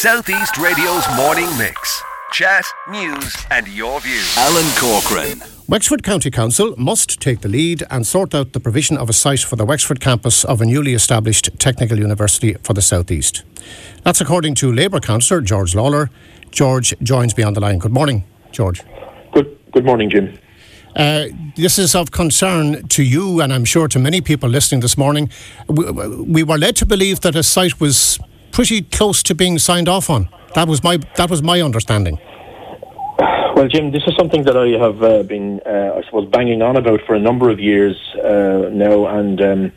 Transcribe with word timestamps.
Southeast 0.00 0.56
Radio's 0.56 1.04
morning 1.14 1.46
mix. 1.58 2.02
Chat, 2.32 2.64
news, 2.88 3.36
and 3.50 3.68
your 3.68 4.00
views. 4.00 4.34
Alan 4.38 4.64
Corcoran. 4.78 5.42
Wexford 5.68 6.02
County 6.02 6.30
Council 6.30 6.74
must 6.78 7.20
take 7.20 7.42
the 7.42 7.50
lead 7.50 7.82
and 7.90 8.06
sort 8.06 8.34
out 8.34 8.54
the 8.54 8.60
provision 8.60 8.96
of 8.96 9.10
a 9.10 9.12
site 9.12 9.40
for 9.40 9.56
the 9.56 9.66
Wexford 9.66 10.00
campus 10.00 10.42
of 10.42 10.62
a 10.62 10.64
newly 10.64 10.94
established 10.94 11.50
technical 11.58 11.98
university 11.98 12.54
for 12.62 12.72
the 12.72 12.80
Southeast. 12.80 13.42
That's 14.02 14.22
according 14.22 14.54
to 14.54 14.72
Labour 14.72 15.00
councillor 15.00 15.42
George 15.42 15.74
Lawlor. 15.74 16.08
George 16.50 16.94
joins 17.02 17.36
me 17.36 17.42
on 17.42 17.52
the 17.52 17.60
line. 17.60 17.78
Good 17.78 17.92
morning, 17.92 18.24
George. 18.52 18.82
Good, 19.34 19.58
good 19.70 19.84
morning, 19.84 20.08
Jim. 20.08 20.38
Uh, 20.96 21.26
this 21.56 21.78
is 21.78 21.94
of 21.94 22.10
concern 22.10 22.88
to 22.88 23.02
you, 23.02 23.42
and 23.42 23.52
I'm 23.52 23.66
sure 23.66 23.86
to 23.88 23.98
many 23.98 24.22
people 24.22 24.48
listening 24.48 24.80
this 24.80 24.96
morning. 24.96 25.28
We, 25.68 25.90
we, 25.92 26.42
were 26.42 26.56
led 26.56 26.74
to 26.76 26.86
believe 26.86 27.20
that 27.20 27.36
a 27.36 27.42
site 27.42 27.78
was 27.80 28.18
pretty 28.60 28.82
close 28.82 29.22
to 29.22 29.34
being 29.34 29.58
signed 29.58 29.88
off 29.88 30.10
on. 30.10 30.28
That 30.54 30.68
was 30.68 30.84
my 30.84 30.98
that 31.16 31.30
was 31.30 31.42
my 31.42 31.62
understanding. 31.62 32.18
Well, 33.56 33.68
Jim, 33.68 33.90
this 33.90 34.02
is 34.06 34.14
something 34.18 34.42
that 34.44 34.56
I 34.56 34.68
have 34.84 35.02
uh, 35.02 35.22
been, 35.22 35.60
uh, 35.64 35.98
I 35.98 36.02
suppose, 36.04 36.28
banging 36.28 36.60
on 36.60 36.76
about 36.76 37.00
for 37.06 37.14
a 37.14 37.18
number 37.18 37.48
of 37.48 37.58
years 37.58 37.96
uh, 38.16 38.68
now, 38.70 39.06
and 39.06 39.40
um, 39.40 39.72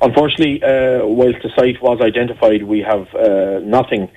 unfortunately, 0.00 0.62
uh, 0.62 1.04
whilst 1.04 1.42
the 1.42 1.50
site 1.56 1.82
was 1.82 2.00
identified, 2.00 2.62
we 2.62 2.80
have 2.80 3.14
uh, 3.14 3.58
nothing 3.78 4.10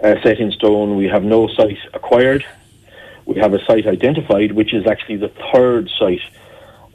set 0.00 0.38
in 0.38 0.52
stone. 0.52 0.96
We 0.96 1.06
have 1.06 1.24
no 1.24 1.48
site 1.48 1.78
acquired 1.92 2.44
we 3.26 3.40
have 3.40 3.52
a 3.52 3.64
site 3.64 3.86
identified, 3.88 4.52
which 4.52 4.72
is 4.72 4.86
actually 4.86 5.16
the 5.16 5.32
third 5.52 5.90
site. 5.98 6.22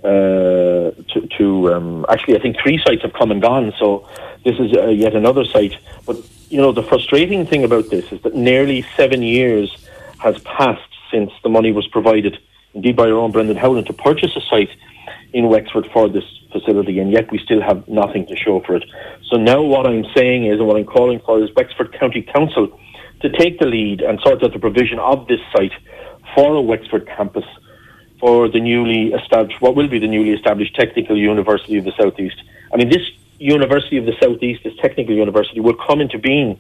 Uh, 0.04 0.90
to, 1.12 1.28
to 1.38 1.74
um, 1.74 2.06
actually, 2.10 2.36
I 2.38 2.42
think 2.42 2.56
three 2.64 2.82
sites 2.84 3.04
have 3.04 3.14
come 3.14 3.30
and 3.30 3.42
gone. 3.42 3.74
So 3.78 4.08
this 4.46 4.58
is 4.58 4.72
uh, 4.76 4.88
yet 4.88 5.14
another 5.14 5.46
site. 5.46 5.76
But 6.08 6.16
you 6.52 6.58
know, 6.58 6.74
the 6.74 6.84
frustrating 6.84 7.46
thing 7.46 7.64
about 7.64 7.90
this 7.90 8.12
is 8.12 8.22
that 8.24 8.36
nearly 8.36 8.86
seven 8.98 9.24
years 9.24 9.88
has 10.20 10.38
passed 10.40 10.82
since 11.10 11.32
the 11.44 11.50
money 11.50 11.72
was 11.72 11.88
provided, 11.88 12.38
indeed 12.74 12.98
by 12.98 13.06
our 13.10 13.18
own 13.18 13.32
Brendan 13.32 13.56
Howlin, 13.56 13.86
to 13.86 13.94
purchase 13.94 14.36
a 14.36 14.42
site 14.42 14.70
in 15.32 15.48
Wexford 15.48 15.88
for 15.94 16.10
this 16.10 16.26
facility, 16.52 17.00
and 17.00 17.10
yet 17.10 17.32
we 17.32 17.40
still 17.40 17.62
have 17.62 17.88
nothing 17.88 18.26
to 18.28 18.36
show 18.36 18.60
for 18.60 18.76
it. 18.76 18.84
So 19.30 19.38
now, 19.38 19.62
what 19.62 19.88
I'm 19.88 20.06
saying 20.14 20.46
is, 20.46 20.60
and 20.60 20.68
what 20.68 20.76
I'm 20.76 20.86
calling 20.86 21.22
for 21.22 21.42
is 21.42 21.50
Wexford 21.56 21.98
County 21.98 22.22
Council 22.22 22.78
to 23.22 23.30
take 23.30 23.60
the 23.60 23.66
lead 23.66 24.02
and 24.02 24.20
sort 24.20 24.44
out 24.44 24.52
the 24.52 24.60
provision 24.60 25.00
of 25.00 25.28
this 25.28 25.40
site 25.56 25.72
for 26.36 26.56
a 26.56 26.62
Wexford 26.62 27.08
campus 27.08 27.46
for 28.20 28.50
the 28.50 28.60
newly 28.60 29.14
established, 29.14 29.62
what 29.62 29.76
will 29.76 29.88
be 29.88 30.00
the 30.00 30.08
newly 30.08 30.32
established 30.32 30.76
Technical 30.76 31.18
University 31.18 31.78
of 31.78 31.86
the 31.86 31.94
Southeast. 31.98 32.44
I 32.74 32.78
mean, 32.78 32.90
this 32.90 33.10
University 33.42 33.98
of 33.98 34.06
the 34.06 34.14
Southeast, 34.22 34.64
this 34.64 34.74
Technical 34.82 35.16
University, 35.16 35.60
will 35.60 35.76
come 35.76 36.00
into 36.00 36.20
being 36.20 36.60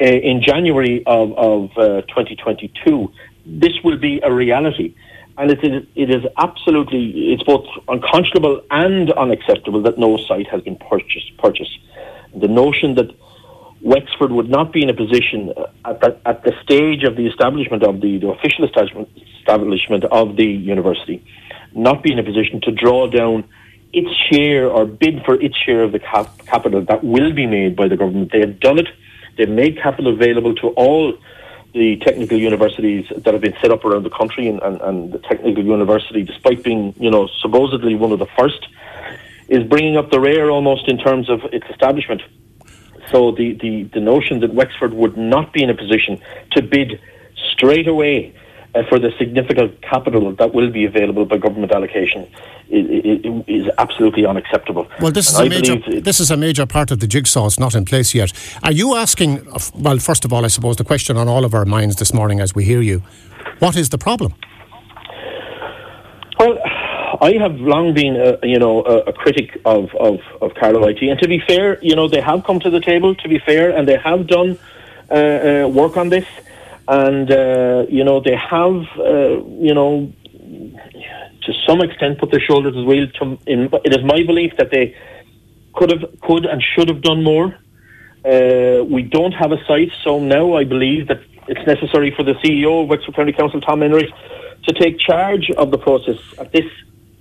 uh, 0.00 0.04
in 0.04 0.42
January 0.42 1.02
of, 1.06 1.32
of 1.38 1.70
uh, 1.78 2.02
2022. 2.02 3.12
This 3.46 3.72
will 3.84 3.98
be 3.98 4.20
a 4.22 4.32
reality. 4.32 4.94
And 5.36 5.52
it 5.52 5.62
is, 5.62 5.86
it 5.94 6.10
is 6.10 6.24
absolutely, 6.36 7.32
it's 7.32 7.44
both 7.44 7.64
unconscionable 7.86 8.60
and 8.70 9.12
unacceptable 9.12 9.82
that 9.82 9.96
no 9.96 10.16
site 10.16 10.48
has 10.48 10.62
been 10.62 10.76
purchased. 10.76 11.36
purchased. 11.38 11.78
The 12.34 12.48
notion 12.48 12.96
that 12.96 13.10
Wexford 13.80 14.32
would 14.32 14.50
not 14.50 14.72
be 14.72 14.82
in 14.82 14.90
a 14.90 14.94
position 14.94 15.52
uh, 15.56 15.66
at 15.84 16.00
the, 16.00 16.18
at 16.26 16.42
the 16.42 16.52
stage 16.64 17.04
of 17.04 17.14
the 17.14 17.26
establishment 17.28 17.84
of 17.84 18.00
the, 18.00 18.18
the 18.18 18.28
official 18.28 18.64
establishment, 18.64 19.08
establishment 19.38 20.04
of 20.04 20.34
the 20.34 20.46
university, 20.46 21.24
not 21.72 22.02
be 22.02 22.12
in 22.12 22.18
a 22.18 22.24
position 22.24 22.60
to 22.62 22.72
draw 22.72 23.06
down 23.06 23.44
its 23.92 24.14
share 24.30 24.68
or 24.68 24.84
bid 24.84 25.24
for 25.24 25.34
its 25.40 25.56
share 25.56 25.82
of 25.82 25.92
the 25.92 25.98
cap- 25.98 26.38
capital 26.46 26.82
that 26.82 27.02
will 27.02 27.32
be 27.32 27.46
made 27.46 27.74
by 27.74 27.88
the 27.88 27.96
government. 27.96 28.32
They 28.32 28.40
have 28.40 28.60
done 28.60 28.78
it. 28.78 28.88
They've 29.36 29.48
made 29.48 29.78
capital 29.78 30.12
available 30.12 30.54
to 30.56 30.68
all 30.68 31.16
the 31.72 31.96
technical 31.98 32.38
universities 32.38 33.06
that 33.16 33.32
have 33.32 33.40
been 33.40 33.56
set 33.60 33.70
up 33.70 33.84
around 33.84 34.02
the 34.02 34.10
country, 34.10 34.48
and, 34.48 34.60
and, 34.62 34.80
and 34.80 35.12
the 35.12 35.18
technical 35.18 35.64
university, 35.64 36.22
despite 36.22 36.62
being, 36.62 36.94
you 36.98 37.10
know, 37.10 37.28
supposedly 37.40 37.94
one 37.94 38.10
of 38.10 38.18
the 38.18 38.26
first, 38.38 38.66
is 39.48 39.62
bringing 39.64 39.96
up 39.96 40.10
the 40.10 40.20
rear 40.20 40.50
almost 40.50 40.88
in 40.88 40.98
terms 40.98 41.28
of 41.28 41.40
its 41.52 41.66
establishment. 41.70 42.22
So 43.10 43.32
the, 43.32 43.54
the, 43.54 43.84
the 43.84 44.00
notion 44.00 44.40
that 44.40 44.52
Wexford 44.52 44.92
would 44.92 45.16
not 45.16 45.52
be 45.52 45.62
in 45.62 45.70
a 45.70 45.74
position 45.74 46.20
to 46.52 46.62
bid 46.62 47.00
straight 47.52 47.88
away 47.88 48.34
uh, 48.74 48.82
for 48.88 48.98
the 48.98 49.10
significant 49.18 49.80
capital 49.82 50.32
that 50.32 50.54
will 50.54 50.70
be 50.70 50.84
available 50.84 51.24
by 51.24 51.38
government 51.38 51.72
allocation 51.72 52.28
is, 52.70 53.44
is 53.46 53.66
absolutely 53.78 54.26
unacceptable. 54.26 54.86
Well, 55.00 55.12
this 55.12 55.30
is, 55.30 55.38
a 55.38 55.48
major, 55.48 56.00
this 56.00 56.20
is 56.20 56.30
a 56.30 56.36
major 56.36 56.66
part 56.66 56.90
of 56.90 57.00
the 57.00 57.06
jigsaw. 57.06 57.46
It's 57.46 57.58
not 57.58 57.74
in 57.74 57.84
place 57.84 58.14
yet. 58.14 58.32
Are 58.62 58.72
you 58.72 58.94
asking, 58.94 59.46
well, 59.74 59.98
first 59.98 60.24
of 60.24 60.32
all, 60.32 60.44
I 60.44 60.48
suppose 60.48 60.76
the 60.76 60.84
question 60.84 61.16
on 61.16 61.28
all 61.28 61.44
of 61.44 61.54
our 61.54 61.64
minds 61.64 61.96
this 61.96 62.12
morning 62.12 62.40
as 62.40 62.54
we 62.54 62.64
hear 62.64 62.82
you, 62.82 63.02
what 63.58 63.76
is 63.76 63.88
the 63.88 63.98
problem? 63.98 64.34
Well, 66.38 66.58
I 67.20 67.32
have 67.32 67.56
long 67.56 67.94
been, 67.94 68.14
a, 68.16 68.38
you 68.46 68.58
know, 68.58 68.84
a, 68.84 68.98
a, 68.98 69.12
critic 69.12 69.60
of, 69.64 69.92
of, 69.96 70.20
of 70.40 70.54
Carlow 70.54 70.86
IT, 70.86 71.02
and 71.02 71.18
to 71.18 71.26
be 71.26 71.40
fair, 71.40 71.82
you 71.82 71.96
know, 71.96 72.06
they 72.06 72.20
have 72.20 72.44
come 72.44 72.60
to 72.60 72.70
the 72.70 72.80
table. 72.80 73.14
To 73.16 73.28
be 73.28 73.38
fair, 73.38 73.76
and 73.76 73.88
they 73.88 73.96
have 73.96 74.26
done 74.28 74.58
uh, 75.10 75.14
uh, 75.14 75.68
work 75.68 75.96
on 75.96 76.10
this, 76.10 76.26
and 76.88 77.30
uh, 77.30 77.84
you 77.88 78.02
know, 78.02 78.20
they 78.20 78.34
have, 78.34 78.82
uh, 78.98 79.44
you 79.60 79.74
know, 79.74 80.10
to 80.32 81.52
some 81.66 81.82
extent, 81.82 82.18
put 82.18 82.30
their 82.30 82.40
shoulders 82.40 82.72
to 82.72 82.80
the 82.80 82.86
wheel. 82.86 83.06
To, 83.20 83.38
in, 83.46 83.68
it 83.84 83.92
is 83.92 84.04
my 84.04 84.22
belief 84.24 84.54
that 84.58 84.70
they 84.70 84.96
could 85.74 85.90
have, 85.90 86.20
could, 86.22 86.46
and 86.46 86.62
should 86.62 86.88
have 86.88 87.02
done 87.02 87.22
more. 87.22 87.54
Uh, 88.24 88.84
we 88.84 89.02
don't 89.02 89.32
have 89.32 89.52
a 89.52 89.62
site, 89.66 89.92
so 90.02 90.18
now 90.18 90.54
I 90.54 90.64
believe 90.64 91.08
that 91.08 91.20
it's 91.46 91.66
necessary 91.66 92.12
for 92.16 92.22
the 92.22 92.34
CEO 92.34 92.82
of 92.82 92.88
Wexford 92.88 93.14
County 93.14 93.32
Council, 93.32 93.60
Tom 93.60 93.82
Enright, 93.82 94.12
to 94.66 94.72
take 94.72 94.98
charge 94.98 95.50
of 95.50 95.70
the 95.70 95.78
process 95.78 96.18
at 96.38 96.52
this 96.52 96.64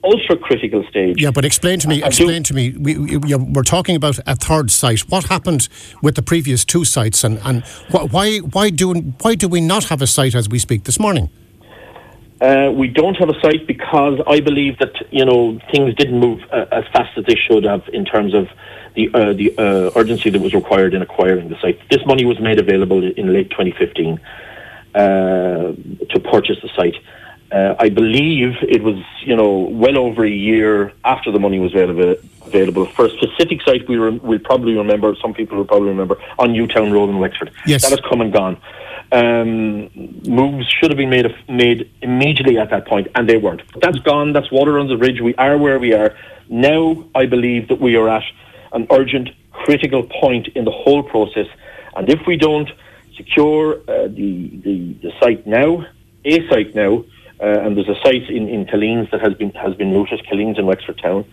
ultra 0.07 0.38
critical 0.38 0.84
stage. 0.90 1.22
Yeah, 1.22 1.31
but 1.31 1.45
explain 1.45 1.79
to 1.79 1.88
me. 1.88 2.03
Explain 2.03 2.44
to 2.44 2.53
me. 2.53 2.72
We, 2.72 3.18
we, 3.18 3.34
are 3.34 3.63
talking 3.63 3.95
about 3.95 4.19
a 4.25 4.35
third 4.35 4.72
site. 4.72 5.01
What 5.09 5.25
happened 5.25 5.68
with 6.01 6.16
the 6.16 6.22
previous 6.22 6.66
two 6.66 6.85
sites, 6.85 7.23
and 7.23 7.40
and 7.44 7.63
why 7.91 8.38
why 8.40 8.69
do 8.69 8.94
why 9.22 9.35
do 9.35 9.47
we 9.47 9.62
not 9.62 9.85
have 9.85 10.01
a 10.01 10.07
site 10.07 10.35
as 10.35 10.50
we 10.50 10.59
speak 10.59 10.84
this 10.85 11.00
morning? 11.00 11.29
Uh, 12.40 12.72
we 12.72 12.88
don't 12.88 13.16
have 13.16 13.29
a 13.29 13.40
site 13.41 13.66
because 13.66 14.22
I 14.28 14.40
believe 14.41 14.78
that 14.78 14.94
you 15.12 15.25
know 15.25 15.59
things 15.72 15.95
didn't 15.95 16.19
move 16.19 16.39
uh, 16.51 16.66
as 16.72 16.85
fast 16.94 17.18
as 17.18 17.25
they 17.25 17.35
should 17.35 17.63
have 17.63 17.84
in 17.91 18.06
terms 18.06 18.34
of 18.34 18.47
the 18.95 19.09
uh, 19.13 19.34
the 19.34 19.53
uh, 19.57 20.00
urgency 20.00 20.29
that 20.29 20.41
was 20.41 20.53
required 20.53 20.94
in 20.94 21.01
acquiring 21.01 21.50
the 21.50 21.59
site. 21.62 21.79
This 21.89 22.06
money 22.06 22.25
was 22.25 22.39
made 22.39 22.59
available 22.59 23.03
in 23.03 23.34
late 23.34 23.50
2015 23.50 24.19
uh, 24.94 25.00
to 25.00 26.19
purchase 26.31 26.57
the 26.62 26.69
site. 26.75 26.95
Uh, 27.52 27.75
I 27.80 27.88
believe 27.90 28.56
it 28.62 28.84
was, 28.84 29.02
you 29.22 29.35
know, 29.35 29.69
well 29.72 29.97
over 29.97 30.25
a 30.25 30.30
year 30.30 30.91
after 31.06 31.31
the 31.31 31.40
money 31.40 31.59
was 31.59 31.74
available, 31.74 32.16
available 32.46 32.85
for 32.88 33.06
a 33.06 33.09
specific 33.09 33.62
site. 33.62 33.88
We 33.88 33.96
re- 33.96 34.18
will 34.18 34.40
probably 34.40 34.75
remember. 34.75 35.16
Some 35.22 35.34
people 35.34 35.57
will 35.57 35.66
probably 35.66 35.90
remember 35.90 36.18
on 36.38 36.52
Newtown 36.52 36.91
Road 36.91 37.09
in 37.09 37.19
Wexford. 37.19 37.52
Yes, 37.66 37.84
that 37.84 37.91
has 37.91 38.02
come 38.02 38.19
and 38.19 38.34
gone. 38.34 38.57
Um, 39.13 39.90
moves 40.28 40.68
should 40.68 40.91
have 40.91 40.97
been 40.97 41.09
made 41.09 41.34
made 41.47 41.90
immediately 42.02 42.57
at 42.57 42.69
that 42.72 42.86
point, 42.86 43.07
and 43.16 43.30
they 43.30 43.38
weren't. 43.38 43.62
That's 43.80 44.00
gone. 44.00 44.34
That's 44.34 44.52
water 44.52 44.78
on 44.78 44.90
the 44.90 44.97
bridge. 44.97 45.22
We 45.22 45.34
are 45.36 45.57
where 45.57 45.80
we 45.80 45.94
are 45.94 46.18
now. 46.50 47.06
I 47.16 47.28
believe 47.28 47.69
that 47.69 47.80
we 47.80 47.96
are 47.96 48.09
at 48.09 48.24
an 48.74 48.88
urgent, 48.91 49.30
critical 49.53 50.03
point 50.03 50.50
in 50.50 50.66
the 50.66 50.72
whole 50.72 51.02
process, 51.02 51.47
and 51.96 52.09
if 52.09 52.28
we 52.28 52.36
don't 52.36 52.69
secure 53.16 53.80
uh, 53.88 54.09
the, 54.09 54.50
the 54.66 54.97
the 55.02 55.13
site 55.22 55.47
now, 55.47 55.86
a 56.25 56.46
site 56.50 56.75
now 56.75 57.06
and 57.40 57.78
there's 57.78 57.90
a 57.90 58.00
site 58.03 58.30
in, 58.30 58.48
in 58.50 58.66
Killeens 58.66 59.12
that 59.12 59.22
has 59.22 59.34
been 59.36 59.52
has 59.52 59.75
been 59.75 59.94
routed, 59.94 60.25
Killeens 60.25 60.58
in 60.58 60.66
Wexford 60.66 61.00
Town. 61.02 61.25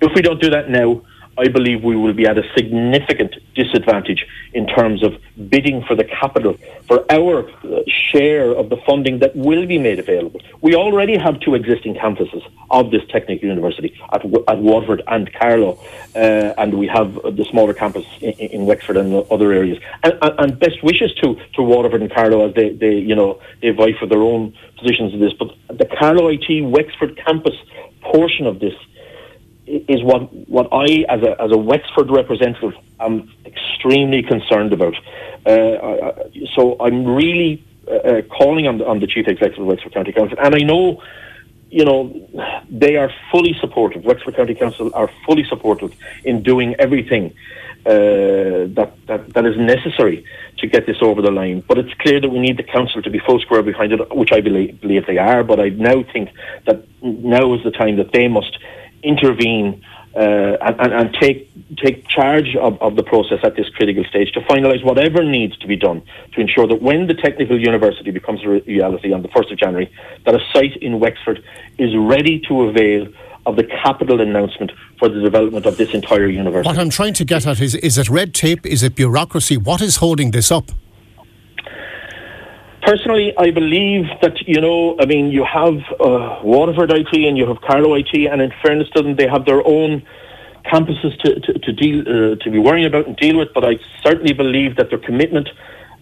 If 0.00 0.12
we 0.14 0.22
don't 0.22 0.40
do 0.40 0.50
that 0.50 0.68
now, 0.68 1.02
I 1.38 1.48
believe 1.48 1.82
we 1.82 1.96
will 1.96 2.12
be 2.12 2.26
at 2.26 2.36
a 2.36 2.42
significant 2.54 3.36
disadvantage 3.54 4.26
in 4.52 4.66
terms 4.66 5.02
of 5.02 5.18
bidding 5.48 5.82
for 5.84 5.94
the 5.94 6.04
capital 6.04 6.58
for 6.86 7.04
our 7.10 7.48
uh, 7.64 7.71
share 8.12 8.50
of 8.52 8.68
the 8.68 8.76
funding 8.86 9.18
that 9.20 9.34
will 9.34 9.66
be 9.66 9.78
made 9.78 9.98
available. 9.98 10.40
We 10.60 10.74
already 10.74 11.16
have 11.16 11.40
two 11.40 11.54
existing 11.54 11.94
campuses 11.94 12.42
of 12.70 12.90
this 12.90 13.02
technical 13.08 13.48
university 13.48 13.98
at, 14.12 14.24
at 14.24 14.58
Waterford 14.58 15.02
and 15.06 15.32
Carlow, 15.32 15.78
uh, 16.14 16.54
and 16.58 16.78
we 16.78 16.86
have 16.88 17.14
the 17.14 17.46
smaller 17.50 17.74
campus 17.74 18.06
in, 18.20 18.32
in 18.32 18.66
Wexford 18.66 18.96
and 18.96 19.14
other 19.30 19.52
areas. 19.52 19.78
And, 20.02 20.14
and, 20.22 20.58
best 20.58 20.82
wishes 20.82 21.12
to, 21.22 21.36
to 21.54 21.62
Waterford 21.62 22.02
and 22.02 22.12
Carlow 22.12 22.48
as 22.48 22.54
they, 22.54 22.70
they 22.70 22.94
you 22.94 23.14
know 23.14 23.40
they 23.60 23.70
vie 23.70 23.92
for 23.98 24.06
their 24.06 24.22
own 24.22 24.54
positions 24.78 25.14
in 25.14 25.20
this. 25.20 25.32
But 25.32 25.48
the 25.68 25.86
Carlow 25.98 26.28
IT 26.28 26.62
Wexford 26.62 27.16
campus 27.24 27.54
portion 28.00 28.46
of 28.46 28.60
this 28.60 28.74
is 29.66 30.02
what 30.02 30.32
what 30.48 30.68
I, 30.72 31.04
as 31.08 31.22
a 31.22 31.40
as 31.40 31.50
a 31.52 31.56
Wexford 31.56 32.10
representative, 32.10 32.74
am 33.00 33.32
extremely 33.46 34.22
concerned 34.22 34.72
about. 34.72 34.94
Uh, 35.46 36.12
so 36.54 36.76
I'm 36.80 37.04
really 37.06 37.64
uh, 37.88 37.90
uh, 37.90 38.22
calling 38.22 38.66
on 38.66 38.78
the, 38.78 38.86
on 38.86 39.00
the 39.00 39.06
chief 39.06 39.26
executive 39.28 39.60
of 39.60 39.66
Wexford 39.66 39.92
County 39.92 40.12
Council, 40.12 40.38
and 40.40 40.54
I 40.54 40.60
know, 40.60 41.02
you 41.70 41.84
know, 41.84 42.62
they 42.70 42.96
are 42.96 43.10
fully 43.30 43.56
supportive. 43.60 44.04
Wexford 44.04 44.36
County 44.36 44.54
Council 44.54 44.90
are 44.94 45.10
fully 45.26 45.44
supportive 45.44 45.92
in 46.24 46.42
doing 46.42 46.74
everything 46.78 47.34
uh, 47.84 48.70
that, 48.76 48.92
that 49.06 49.32
that 49.34 49.44
is 49.44 49.56
necessary 49.56 50.24
to 50.58 50.66
get 50.68 50.86
this 50.86 50.98
over 51.00 51.20
the 51.20 51.32
line. 51.32 51.64
But 51.66 51.78
it's 51.78 51.92
clear 51.94 52.20
that 52.20 52.28
we 52.28 52.38
need 52.38 52.56
the 52.56 52.62
council 52.62 53.02
to 53.02 53.10
be 53.10 53.18
full 53.18 53.40
square 53.40 53.62
behind 53.62 53.92
it, 53.92 54.14
which 54.14 54.30
I 54.32 54.40
believe, 54.40 54.80
believe 54.80 55.06
they 55.06 55.18
are. 55.18 55.42
But 55.42 55.58
I 55.58 55.70
now 55.70 56.04
think 56.12 56.30
that 56.66 56.86
now 57.02 57.54
is 57.54 57.64
the 57.64 57.72
time 57.72 57.96
that 57.96 58.12
they 58.12 58.28
must 58.28 58.56
intervene 59.02 59.84
uh, 60.14 60.56
and, 60.60 60.92
and, 60.92 61.14
take 61.14 61.50
take 61.76 62.06
charge 62.06 62.54
of, 62.56 62.80
of 62.82 62.96
the 62.96 63.02
process 63.02 63.38
at 63.42 63.56
this 63.56 63.68
critical 63.70 64.04
stage 64.04 64.30
to 64.32 64.40
finalise 64.42 64.84
whatever 64.84 65.24
needs 65.24 65.56
to 65.56 65.66
be 65.66 65.76
done 65.76 66.02
to 66.32 66.40
ensure 66.40 66.66
that 66.66 66.82
when 66.82 67.06
the 67.06 67.14
technical 67.14 67.58
university 67.58 68.10
becomes 68.10 68.42
a 68.44 68.48
reality 68.48 69.12
on 69.12 69.22
the 69.22 69.28
1st 69.28 69.52
of 69.52 69.58
January, 69.58 69.90
that 70.26 70.34
a 70.34 70.40
site 70.52 70.76
in 70.76 71.00
Wexford 71.00 71.42
is 71.78 71.96
ready 71.96 72.40
to 72.40 72.62
avail 72.62 73.08
of 73.46 73.56
the 73.56 73.64
capital 73.64 74.20
announcement 74.20 74.70
for 74.98 75.08
the 75.08 75.20
development 75.20 75.66
of 75.66 75.76
this 75.76 75.94
entire 75.94 76.28
university. 76.28 76.68
What 76.68 76.78
I'm 76.78 76.90
trying 76.90 77.14
to 77.14 77.24
get 77.24 77.46
at 77.46 77.60
is 77.60 77.74
is 77.76 77.96
it 77.98 78.08
red 78.08 78.34
tape? 78.34 78.66
Is 78.66 78.82
it 78.82 78.94
bureaucracy? 78.94 79.56
What 79.56 79.80
is 79.80 79.96
holding 79.96 80.32
this 80.32 80.52
up? 80.52 80.70
Personally, 82.82 83.32
I 83.38 83.52
believe 83.52 84.06
that, 84.22 84.46
you 84.46 84.60
know, 84.60 84.96
I 84.98 85.06
mean, 85.06 85.30
you 85.30 85.44
have 85.44 85.76
uh, 86.00 86.40
Waterford 86.42 86.90
IT 86.90 87.14
and 87.14 87.38
you 87.38 87.46
have 87.46 87.60
Carlow 87.60 87.94
IT, 87.94 88.12
and 88.12 88.42
in 88.42 88.52
fairness 88.60 88.88
to 88.90 89.02
them, 89.02 89.14
they 89.14 89.28
have 89.28 89.44
their 89.44 89.64
own 89.64 90.02
campuses 90.64 91.16
to, 91.20 91.38
to, 91.40 91.58
to 91.60 91.72
deal 91.72 92.00
uh, 92.00 92.36
to 92.36 92.50
be 92.50 92.58
worrying 92.58 92.86
about 92.86 93.06
and 93.06 93.16
deal 93.16 93.38
with. 93.38 93.54
But 93.54 93.64
I 93.64 93.78
certainly 94.02 94.32
believe 94.32 94.76
that 94.76 94.90
their 94.90 94.98
commitment 94.98 95.48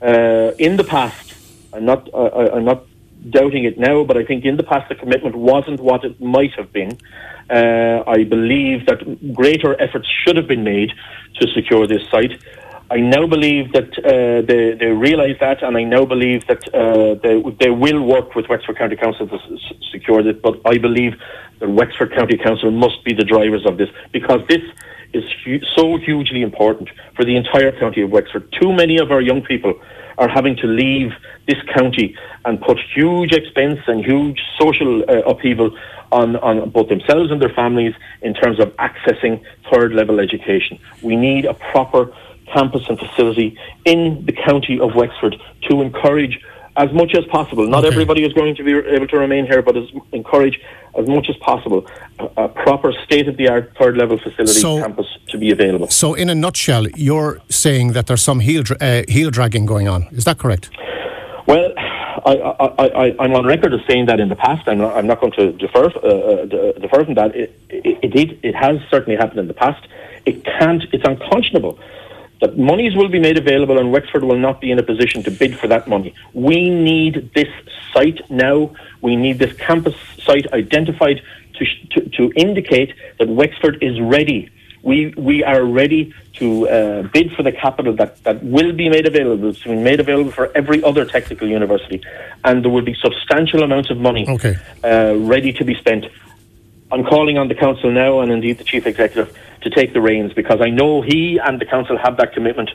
uh, 0.00 0.53
in 0.59 0.79
the 0.79 0.85
past, 0.85 1.35
I'm 1.75 1.85
not, 1.85 2.09
uh, 2.15 2.50
I'm 2.55 2.65
not 2.65 2.87
doubting 3.29 3.65
it 3.65 3.79
now, 3.79 4.03
but 4.03 4.17
I 4.17 4.25
think 4.25 4.47
in 4.47 4.56
the 4.56 4.62
past 4.62 4.88
the 4.88 4.94
commitment 4.94 5.37
wasn't 5.37 5.81
what 5.81 6.03
it 6.05 6.19
might 6.19 6.55
have 6.55 6.73
been. 6.73 6.99
Uh, 7.50 8.05
I 8.06 8.25
believe 8.25 8.87
that 8.87 9.35
greater 9.35 9.79
efforts 9.79 10.09
should 10.09 10.37
have 10.37 10.47
been 10.47 10.65
made 10.65 10.93
to 11.41 11.49
secure 11.49 11.87
this 11.87 12.09
site. 12.09 12.41
I 12.91 12.97
now 12.99 13.25
believe 13.27 13.73
that 13.73 13.91
uh, 13.99 14.43
they, 14.43 14.73
they 14.73 14.87
realise 14.87 15.37
that, 15.39 15.63
and 15.63 15.77
I 15.77 15.85
now 15.85 16.05
believe 16.05 16.45
that 16.49 16.63
uh, 16.75 17.15
they, 17.23 17.41
they 17.61 17.71
will 17.71 18.03
work 18.05 18.35
with 18.35 18.49
Wexford 18.49 18.79
County 18.79 18.97
Council 18.97 19.29
to 19.29 19.35
s- 19.37 19.73
secure 19.93 20.25
this. 20.25 20.37
But 20.43 20.61
I 20.65 20.79
believe 20.79 21.15
that 21.61 21.71
Wexford 21.71 22.13
County 22.13 22.37
Council 22.37 22.73
must 22.73 23.05
be 23.05 23.15
the 23.15 23.23
drivers 23.25 23.65
of 23.65 23.79
this 23.79 23.89
because 24.11 24.41
this 24.49 24.63
is 25.13 25.23
hu- 25.45 25.61
so 25.77 25.99
hugely 25.99 26.43
important 26.43 26.89
for 27.15 27.25
the 27.25 27.37
entire 27.37 27.71
county 27.79 28.03
of 28.03 28.11
Wexford. 28.11 28.51
Too 28.61 28.73
many 28.73 28.99
of 28.99 29.13
our 29.13 29.21
young 29.21 29.43
people 29.43 29.75
are 30.19 30.29
having 30.29 30.57
to 30.57 30.67
leave 30.67 31.13
this 31.47 31.63
county 31.73 32.17
and 32.45 32.61
put 32.61 32.79
huge 32.95 33.33
expense 33.33 33.79
and 33.87 34.05
huge 34.05 34.41
social 34.59 35.03
uh, 35.09 35.19
upheaval 35.31 35.71
on, 36.11 36.37
on 36.37 36.71
both 36.71 36.89
themselves 36.89 37.31
and 37.31 37.41
their 37.41 37.55
families 37.55 37.95
in 38.23 38.35
terms 38.35 38.59
of 38.59 38.69
accessing 38.77 39.41
third 39.73 39.93
level 39.93 40.19
education. 40.19 40.79
We 41.03 41.15
need 41.15 41.45
a 41.45 41.55
proper 41.55 42.13
campus 42.52 42.82
and 42.88 42.99
facility 42.99 43.58
in 43.85 44.25
the 44.26 44.32
county 44.32 44.79
of 44.81 44.94
Wexford 44.94 45.37
to 45.69 45.82
encourage 45.82 46.41
as 46.76 46.93
much 46.93 47.14
as 47.14 47.25
possible. 47.26 47.67
Not 47.67 47.85
okay. 47.85 47.93
everybody 47.93 48.25
is 48.25 48.32
going 48.32 48.55
to 48.56 48.62
be 48.62 48.73
able 48.73 49.08
to 49.08 49.19
remain 49.19 49.47
here, 49.47 49.62
but 49.62 49.76
as, 49.76 49.88
encourage 50.12 50.61
as 50.99 51.06
much 51.08 51.29
as 51.29 51.37
possible 51.37 51.87
a, 52.19 52.44
a 52.44 52.49
proper 52.49 52.93
state 53.05 53.29
of 53.29 53.37
the 53.37 53.49
art 53.49 53.73
third 53.79 53.97
level 53.97 54.19
facility 54.19 54.61
so, 54.61 54.81
campus 54.81 55.06
to 55.29 55.38
be 55.38 55.50
available. 55.50 55.88
So, 55.88 56.14
in 56.14 56.29
a 56.29 56.35
nutshell, 56.35 56.88
you're 56.91 57.41
saying 57.49 57.93
that 57.93 58.06
there's 58.06 58.23
some 58.23 58.41
heel, 58.41 58.62
uh, 58.81 59.02
heel 59.08 59.31
dragging 59.31 59.67
going 59.67 59.88
on. 59.88 60.08
Is 60.12 60.25
that 60.25 60.38
correct? 60.38 60.70
Well, 61.47 61.73
I, 61.76 63.14
am 63.19 63.35
on 63.35 63.47
record 63.47 63.73
as 63.75 63.81
saying 63.88 64.06
that 64.06 64.20
in 64.20 64.29
the 64.29 64.37
past. 64.37 64.69
I'm 64.69 64.79
not, 64.79 64.97
I'm 64.97 65.06
not 65.06 65.20
going 65.20 65.32
to 65.32 65.52
defer, 65.52 65.87
uh, 65.87 66.08
uh 66.08 66.73
defer 66.79 67.05
from 67.05 67.14
that. 67.14 67.35
It, 67.35 67.58
it, 67.69 68.14
it, 68.14 68.38
it 68.43 68.55
has 68.55 68.79
certainly 68.91 69.17
happened 69.17 69.41
in 69.41 69.49
the 69.49 69.55
past. 69.55 69.87
It 70.26 70.44
can't, 70.44 70.85
it's 70.93 71.05
unconscionable 71.05 71.79
that 72.41 72.59
monies 72.59 72.97
will 72.97 73.09
be 73.09 73.21
made 73.21 73.37
available 73.37 73.79
and 73.79 73.93
Wexford 73.93 74.25
will 74.25 74.39
not 74.39 74.61
be 74.61 74.71
in 74.71 74.79
a 74.79 74.83
position 74.83 75.23
to 75.25 75.31
bid 75.31 75.59
for 75.59 75.69
that 75.69 75.87
money. 75.89 76.15
We 76.33 76.71
need 76.71 77.31
this 77.35 77.49
site 77.93 78.29
now. 78.31 78.75
We 79.03 79.17
need 79.17 79.39
this 79.39 79.53
campus 79.55 79.95
site 80.23 80.51
identified 80.53 81.23
to, 81.55 81.65
to, 81.93 82.09
to 82.11 82.33
indicate 82.37 82.95
that 83.19 83.29
Wexford 83.29 83.83
is 83.83 84.01
ready. 84.01 84.51
We, 84.83 85.13
we 85.19 85.45
are 85.45 85.63
ready 85.63 86.15
to 86.35 86.69
uh, 86.69 87.03
bid 87.03 87.33
for 87.33 87.43
the 87.43 87.53
capital 87.53 87.95
that, 87.97 88.23
that 88.25 88.43
will 88.43 88.73
be 88.73 88.89
made 88.89 89.07
available. 89.07 89.51
It's 89.51 89.63
been 89.63 89.85
made 89.85 90.01
available 90.01 90.33
for 90.33 90.51
every 90.57 90.83
other 90.83 91.05
technical 91.05 91.47
university, 91.47 92.01
and 92.45 92.65
there 92.65 92.71
will 92.71 92.85
be 92.85 92.95
substantial 92.95 93.63
amounts 93.63 93.91
of 93.91 93.99
money 93.99 94.27
okay. 94.27 94.57
uh, 94.83 95.17
ready 95.19 95.53
to 95.53 95.65
be 95.65 95.75
spent. 95.75 96.07
I'm 96.93 97.05
calling 97.05 97.39
on 97.39 97.49
the 97.49 97.55
council 97.55 97.91
now, 97.91 98.21
and 98.21 98.33
indeed 98.33 98.59
the 98.59 98.65
chief 98.65 98.87
executive, 98.87 99.37
to 99.63 99.71
take 99.71 99.93
the 99.93 100.01
reins 100.01 100.33
because 100.33 100.61
I 100.61 100.71
know 100.71 101.03
he 101.03 101.39
and 101.39 101.61
the 101.61 101.67
council 101.67 101.97
have 101.99 102.17
that 102.17 102.33
commitment. 102.33 102.71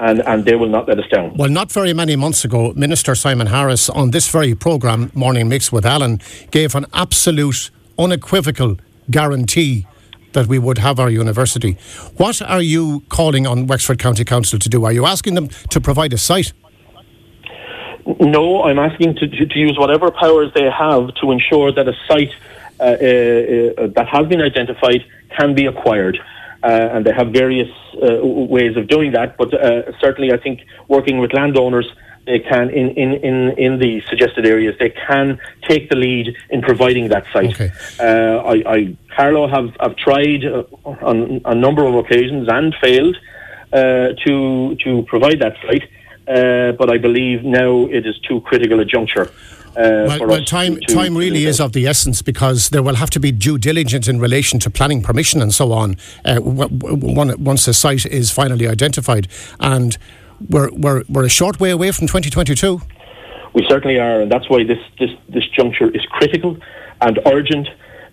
And, 0.00 0.20
and 0.28 0.44
they 0.44 0.54
will 0.54 0.68
not 0.68 0.86
let 0.86 0.96
us 1.00 1.08
down. 1.08 1.34
Well, 1.34 1.48
not 1.50 1.72
very 1.72 1.92
many 1.92 2.14
months 2.14 2.44
ago, 2.44 2.72
Minister 2.76 3.16
Simon 3.16 3.48
Harris, 3.48 3.90
on 3.90 4.12
this 4.12 4.28
very 4.28 4.54
programme, 4.54 5.10
Morning 5.12 5.48
Mix 5.48 5.72
with 5.72 5.84
Alan, 5.84 6.20
gave 6.52 6.76
an 6.76 6.86
absolute, 6.94 7.72
unequivocal 7.98 8.76
guarantee 9.10 9.88
that 10.34 10.46
we 10.46 10.56
would 10.56 10.78
have 10.78 11.00
our 11.00 11.10
university. 11.10 11.76
What 12.16 12.40
are 12.42 12.62
you 12.62 13.02
calling 13.08 13.44
on 13.44 13.66
Wexford 13.66 13.98
County 13.98 14.24
Council 14.24 14.60
to 14.60 14.68
do? 14.68 14.84
Are 14.84 14.92
you 14.92 15.04
asking 15.04 15.34
them 15.34 15.48
to 15.70 15.80
provide 15.80 16.12
a 16.12 16.18
site? 16.18 16.52
No, 18.20 18.62
I'm 18.62 18.78
asking 18.78 19.16
to, 19.16 19.26
to, 19.26 19.46
to 19.46 19.58
use 19.58 19.76
whatever 19.76 20.12
powers 20.12 20.52
they 20.54 20.70
have 20.70 21.12
to 21.16 21.32
ensure 21.32 21.72
that 21.72 21.88
a 21.88 21.94
site 22.06 22.32
that 22.78 24.08
has 24.10 24.26
been 24.26 24.40
identified 24.40 25.04
can 25.36 25.54
be 25.54 25.66
acquired. 25.66 26.18
Uh, 26.60 26.66
and 26.66 27.06
they 27.06 27.12
have 27.12 27.28
various 27.28 27.70
uh, 28.02 28.18
ways 28.26 28.76
of 28.76 28.88
doing 28.88 29.12
that. 29.12 29.36
But 29.36 29.54
uh, 29.54 29.92
certainly, 30.00 30.32
I 30.32 30.38
think 30.38 30.62
working 30.88 31.18
with 31.18 31.32
landowners, 31.32 31.88
they 32.26 32.40
can 32.40 32.68
in, 32.70 32.88
in, 32.90 33.12
in, 33.12 33.58
in 33.58 33.78
the 33.78 34.02
suggested 34.08 34.44
areas, 34.44 34.74
they 34.80 34.90
can 34.90 35.38
take 35.68 35.88
the 35.88 35.94
lead 35.94 36.36
in 36.50 36.60
providing 36.60 37.10
that 37.10 37.24
site. 37.32 37.60
Okay. 37.60 37.70
I, 38.00 38.62
I, 38.66 38.96
Carlow 39.14 39.46
have 39.46 39.70
have 39.78 39.94
tried 39.96 40.44
on 40.84 41.40
a 41.44 41.54
number 41.54 41.84
of 41.84 41.94
occasions 41.94 42.48
and 42.48 42.74
failed 42.82 43.16
to 43.72 44.76
to 44.82 45.02
provide 45.06 45.38
that 45.38 45.56
site. 45.64 45.88
But 46.78 46.90
I 46.90 46.98
believe 46.98 47.44
now 47.44 47.86
it 47.86 48.06
is 48.06 48.18
too 48.20 48.40
critical 48.42 48.80
a 48.80 48.84
juncture 48.84 49.30
uh, 49.78 50.06
well, 50.08 50.26
well 50.26 50.44
time 50.44 50.74
to, 50.80 50.94
time 50.94 51.16
really 51.16 51.44
is 51.44 51.60
of 51.60 51.72
the 51.72 51.86
essence 51.86 52.20
because 52.20 52.70
there 52.70 52.82
will 52.82 52.96
have 52.96 53.10
to 53.10 53.20
be 53.20 53.30
due 53.30 53.58
diligence 53.58 54.08
in 54.08 54.18
relation 54.18 54.58
to 54.58 54.68
planning 54.70 55.00
permission 55.02 55.40
and 55.40 55.54
so 55.54 55.72
on 55.72 55.96
uh, 56.24 56.40
once 56.42 57.68
a 57.68 57.74
site 57.74 58.04
is 58.06 58.32
finally 58.32 58.66
identified. 58.66 59.28
And 59.60 59.96
we're, 60.48 60.70
we're, 60.72 61.04
we're 61.08 61.26
a 61.26 61.30
short 61.30 61.60
way 61.60 61.70
away 61.70 61.92
from 61.92 62.08
2022. 62.08 62.80
We 63.54 63.64
certainly 63.68 64.00
are, 64.00 64.20
and 64.20 64.32
that's 64.32 64.50
why 64.50 64.64
this, 64.64 64.78
this, 64.98 65.10
this 65.28 65.46
juncture 65.48 65.90
is 65.94 66.04
critical 66.06 66.56
and 67.00 67.20
urgent. 67.26 67.68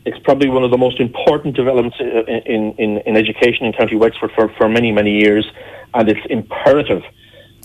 It's 0.06 0.20
probably 0.20 0.50
one 0.50 0.64
of 0.64 0.70
the 0.70 0.78
most 0.78 1.00
important 1.00 1.56
developments 1.56 1.98
in, 2.00 2.74
in, 2.78 3.00
in 3.00 3.18
education 3.18 3.66
in 3.66 3.74
County 3.74 3.96
Wexford 3.96 4.32
for, 4.36 4.50
for 4.50 4.70
many, 4.70 4.92
many 4.92 5.20
years, 5.20 5.50
and 5.96 6.08
it's 6.08 6.22
imperative 6.30 7.02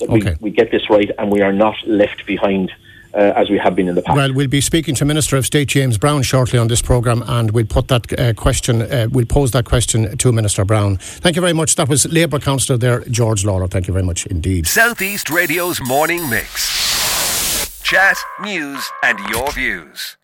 okay. 0.02 0.36
we, 0.40 0.50
we 0.50 0.50
get 0.50 0.70
this 0.70 0.88
right 0.90 1.10
and 1.18 1.30
we 1.30 1.42
are 1.42 1.52
not 1.52 1.76
left 1.86 2.26
behind 2.26 2.72
uh, 3.14 3.32
as 3.36 3.50
we 3.50 3.58
have 3.58 3.74
been 3.74 3.88
in 3.88 3.94
the 3.94 4.02
past. 4.02 4.16
Well, 4.16 4.32
we'll 4.32 4.48
be 4.48 4.60
speaking 4.60 4.94
to 4.96 5.04
Minister 5.04 5.36
of 5.36 5.46
State 5.46 5.68
James 5.68 5.98
Browne 5.98 6.22
shortly 6.22 6.58
on 6.58 6.68
this 6.68 6.82
programme, 6.82 7.24
and 7.26 7.50
we'll 7.50 7.66
put 7.66 7.88
that 7.88 8.18
uh, 8.18 8.32
question, 8.34 8.82
uh, 8.82 9.08
we'll 9.10 9.26
pose 9.26 9.50
that 9.52 9.64
question 9.64 10.16
to 10.16 10.32
Minister 10.32 10.64
Browne. 10.64 10.96
Thank 10.96 11.36
you 11.36 11.42
very 11.42 11.52
much. 11.52 11.74
That 11.76 11.88
was 11.88 12.06
Labour 12.12 12.38
Councillor 12.38 12.78
there, 12.78 13.00
George 13.10 13.44
Lawlor. 13.44 13.68
Thank 13.68 13.88
you 13.88 13.92
very 13.92 14.04
much 14.04 14.26
indeed. 14.26 14.66
Southeast 14.66 15.30
Radio's 15.30 15.80
morning 15.80 16.28
mix. 16.30 17.82
Chat, 17.82 18.16
news, 18.40 18.88
and 19.02 19.18
your 19.30 19.50
views. 19.52 20.16